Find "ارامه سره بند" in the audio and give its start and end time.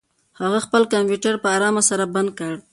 1.55-2.29